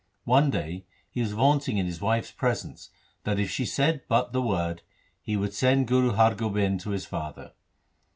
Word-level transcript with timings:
One 0.25 0.49
day 0.49 0.85
he 1.11 1.21
was 1.21 1.33
vaunting 1.33 1.77
in 1.77 1.85
his 1.85 2.01
wife's 2.01 2.31
pre 2.31 2.55
sence, 2.55 2.89
that 3.23 3.39
if 3.39 3.51
she 3.51 3.65
said 3.65 4.01
but 4.07 4.33
the 4.33 4.41
word, 4.41 4.81
he 5.21 5.37
would 5.37 5.53
send 5.53 5.87
Guru 5.87 6.13
Har 6.13 6.33
Gobind 6.33 6.79
to 6.79 6.89
his 6.89 7.05
father. 7.05 7.51